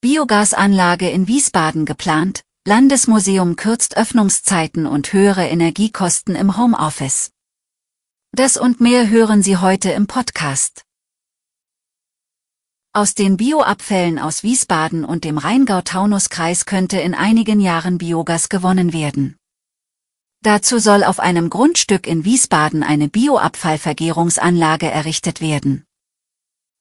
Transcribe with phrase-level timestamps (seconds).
[0.00, 7.32] Biogasanlage in Wiesbaden geplant, Landesmuseum kürzt Öffnungszeiten und höhere Energiekosten im Homeoffice.
[8.30, 10.84] Das und mehr hören Sie heute im Podcast.
[12.92, 19.36] Aus den Bioabfällen aus Wiesbaden und dem Rheingau-Taunus-Kreis könnte in einigen Jahren Biogas gewonnen werden.
[20.42, 25.87] Dazu soll auf einem Grundstück in Wiesbaden eine Bioabfallvergärungsanlage errichtet werden.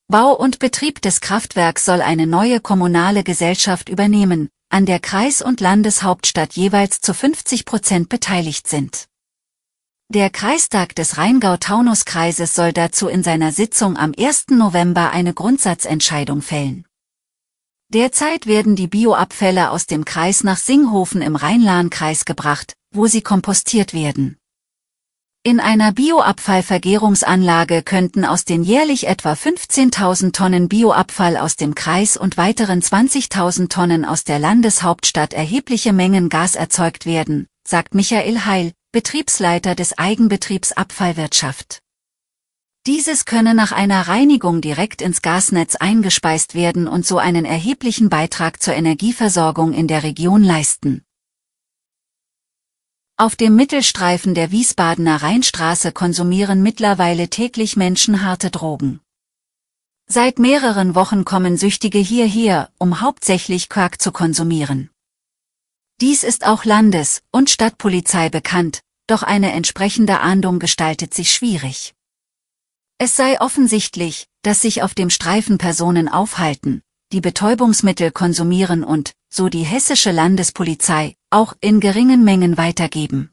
[0.10, 5.60] Bau und Betrieb des Kraftwerks soll eine neue kommunale Gesellschaft übernehmen, an der Kreis und
[5.60, 9.08] Landeshauptstadt jeweils zu 50 Prozent beteiligt sind.
[10.08, 14.46] Der Kreistag des Rheingau-Taunus-Kreises soll dazu in seiner Sitzung am 1.
[14.52, 16.86] November eine Grundsatzentscheidung fällen.
[17.90, 23.94] Derzeit werden die Bioabfälle aus dem Kreis nach Singhofen im Rhein-Lahn-Kreis gebracht, wo sie kompostiert
[23.94, 24.38] werden.
[25.48, 32.36] In einer Bioabfallvergärungsanlage könnten aus den jährlich etwa 15.000 Tonnen Bioabfall aus dem Kreis und
[32.36, 39.74] weiteren 20.000 Tonnen aus der Landeshauptstadt erhebliche Mengen Gas erzeugt werden, sagt Michael Heil, Betriebsleiter
[39.74, 41.80] des Eigenbetriebs Abfallwirtschaft.
[42.86, 48.62] Dieses könne nach einer Reinigung direkt ins Gasnetz eingespeist werden und so einen erheblichen Beitrag
[48.62, 51.07] zur Energieversorgung in der Region leisten.
[53.20, 59.00] Auf dem Mittelstreifen der Wiesbadener Rheinstraße konsumieren mittlerweile täglich Menschen harte Drogen.
[60.06, 64.92] Seit mehreren Wochen kommen Süchtige hierher, um hauptsächlich Quark zu konsumieren.
[66.00, 71.96] Dies ist auch Landes- und Stadtpolizei bekannt, doch eine entsprechende Ahndung gestaltet sich schwierig.
[73.00, 79.50] Es sei offensichtlich, dass sich auf dem Streifen Personen aufhalten, die Betäubungsmittel konsumieren und, so
[79.50, 83.32] die hessische Landespolizei, auch in geringen Mengen weitergeben.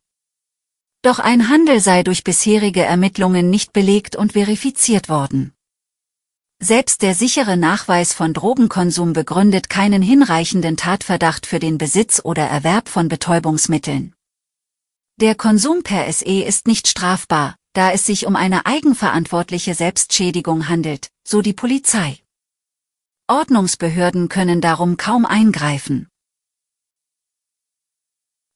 [1.02, 5.52] Doch ein Handel sei durch bisherige Ermittlungen nicht belegt und verifiziert worden.
[6.60, 12.88] Selbst der sichere Nachweis von Drogenkonsum begründet keinen hinreichenden Tatverdacht für den Besitz oder Erwerb
[12.88, 14.14] von Betäubungsmitteln.
[15.20, 21.10] Der Konsum per SE ist nicht strafbar, da es sich um eine eigenverantwortliche Selbstschädigung handelt,
[21.22, 22.18] so die Polizei.
[23.28, 26.08] Ordnungsbehörden können darum kaum eingreifen.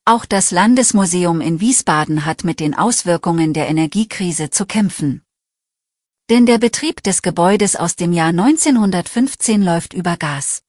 [0.09, 5.21] Auch das Landesmuseum in Wiesbaden hat mit den Auswirkungen der Energiekrise zu kämpfen.
[6.31, 10.63] Denn der Betrieb des Gebäudes aus dem Jahr 1915 läuft über Gas.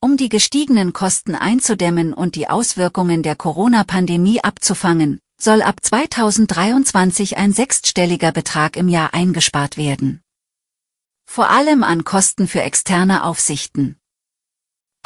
[0.00, 7.52] Um die gestiegenen Kosten einzudämmen und die Auswirkungen der Corona-Pandemie abzufangen, soll ab 2023 ein
[7.52, 10.22] sechsstelliger Betrag im Jahr eingespart werden
[11.26, 13.96] vor allem an Kosten für externe Aufsichten.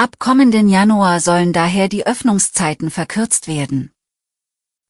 [0.00, 3.90] Ab kommenden Januar sollen daher die Öffnungszeiten verkürzt werden.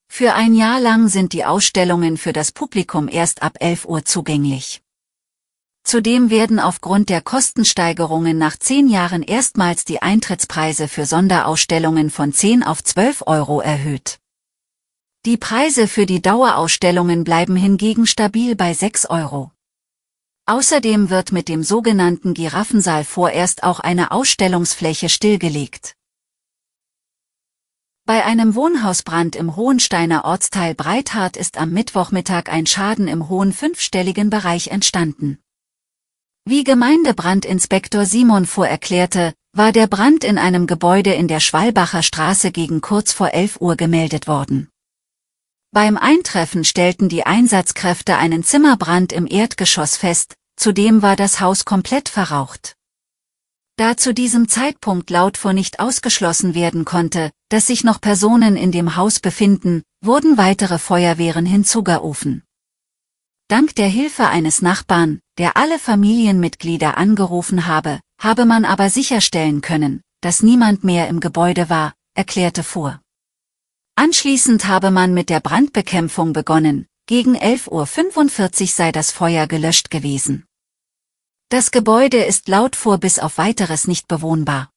[0.06, 4.82] Für ein Jahr lang sind die Ausstellungen für das Publikum erst ab 11 Uhr zugänglich.
[5.82, 12.62] Zudem werden aufgrund der Kostensteigerungen nach zehn Jahren erstmals die Eintrittspreise für Sonderausstellungen von 10
[12.62, 14.18] auf 12 Euro erhöht.
[15.24, 19.52] Die Preise für die Dauerausstellungen bleiben hingegen stabil bei 6 Euro.
[20.48, 25.94] Außerdem wird mit dem sogenannten Giraffensaal vorerst auch eine Ausstellungsfläche stillgelegt.
[28.06, 34.30] Bei einem Wohnhausbrand im Hohensteiner Ortsteil Breithardt ist am Mittwochmittag ein Schaden im hohen fünfstelligen
[34.30, 35.38] Bereich entstanden.
[36.46, 42.52] Wie Gemeindebrandinspektor Simon Fuhr erklärte, war der Brand in einem Gebäude in der Schwalbacher Straße
[42.52, 44.70] gegen kurz vor 11 Uhr gemeldet worden.
[45.70, 52.08] Beim Eintreffen stellten die Einsatzkräfte einen Zimmerbrand im Erdgeschoss fest, zudem war das Haus komplett
[52.08, 52.74] verraucht.
[53.76, 58.72] Da zu diesem Zeitpunkt laut vor nicht ausgeschlossen werden konnte, dass sich noch Personen in
[58.72, 62.42] dem Haus befinden, wurden weitere Feuerwehren hinzugerufen.
[63.46, 70.02] Dank der Hilfe eines Nachbarn, der alle Familienmitglieder angerufen habe, habe man aber sicherstellen können,
[70.20, 73.00] dass niemand mehr im Gebäude war, erklärte Fuhr.
[73.94, 80.47] Anschließend habe man mit der Brandbekämpfung begonnen, gegen 11.45 Uhr sei das Feuer gelöscht gewesen.
[81.50, 84.70] Das Gebäude ist laut vor bis auf weiteres nicht bewohnbar.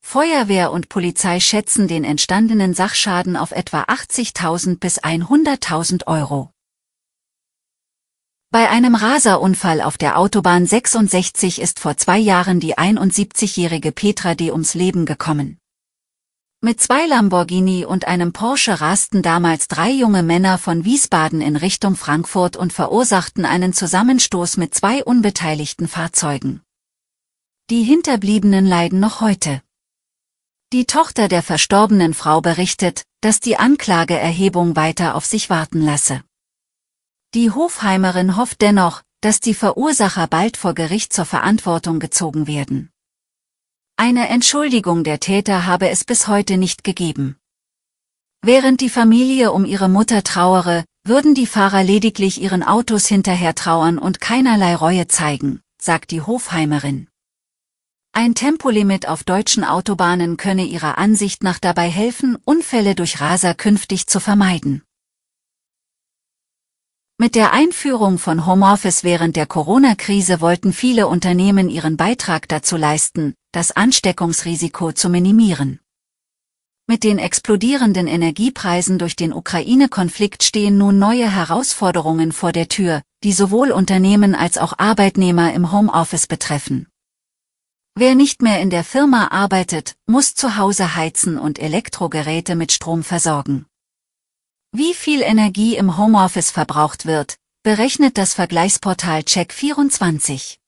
[0.00, 6.52] Feuerwehr und Polizei schätzen den entstandenen Sachschaden auf etwa 80.000 bis 100.000 Euro.
[8.52, 14.52] Bei einem Raserunfall auf der Autobahn 66 ist vor zwei Jahren die 71-jährige Petra D.
[14.52, 15.58] ums Leben gekommen.
[16.64, 21.96] Mit zwei Lamborghini und einem Porsche rasten damals drei junge Männer von Wiesbaden in Richtung
[21.96, 26.62] Frankfurt und verursachten einen Zusammenstoß mit zwei unbeteiligten Fahrzeugen.
[27.68, 29.60] Die Hinterbliebenen leiden noch heute.
[30.72, 36.22] Die Tochter der verstorbenen Frau berichtet, dass die Anklageerhebung weiter auf sich warten lasse.
[37.34, 42.92] Die Hofheimerin hofft dennoch, dass die Verursacher bald vor Gericht zur Verantwortung gezogen werden.
[43.96, 47.36] Eine Entschuldigung der Täter habe es bis heute nicht gegeben.
[48.42, 53.98] Während die Familie um ihre Mutter trauere, würden die Fahrer lediglich ihren Autos hinterher trauern
[53.98, 57.08] und keinerlei Reue zeigen, sagt die Hofheimerin.
[58.12, 64.06] Ein Tempolimit auf deutschen Autobahnen könne ihrer Ansicht nach dabei helfen, Unfälle durch Raser künftig
[64.06, 64.82] zu vermeiden.
[67.18, 73.34] Mit der Einführung von Homeoffice während der Corona-Krise wollten viele Unternehmen ihren Beitrag dazu leisten,
[73.52, 75.78] das Ansteckungsrisiko zu minimieren.
[76.88, 83.32] Mit den explodierenden Energiepreisen durch den Ukraine-Konflikt stehen nun neue Herausforderungen vor der Tür, die
[83.32, 86.88] sowohl Unternehmen als auch Arbeitnehmer im Homeoffice betreffen.
[87.94, 93.04] Wer nicht mehr in der Firma arbeitet, muss zu Hause heizen und Elektrogeräte mit Strom
[93.04, 93.66] versorgen.
[94.72, 100.61] Wie viel Energie im Homeoffice verbraucht wird, berechnet das Vergleichsportal Check24.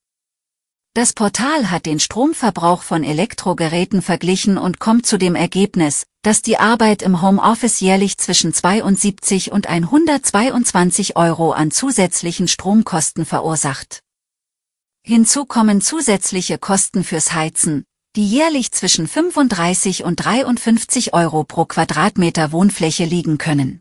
[0.97, 6.57] Das Portal hat den Stromverbrauch von Elektrogeräten verglichen und kommt zu dem Ergebnis, dass die
[6.57, 14.05] Arbeit im Homeoffice jährlich zwischen 72 und 122 Euro an zusätzlichen Stromkosten verursacht.
[15.03, 22.53] Hinzu kommen zusätzliche Kosten fürs Heizen, die jährlich zwischen 35 und 53 Euro pro Quadratmeter
[22.53, 23.81] Wohnfläche liegen können.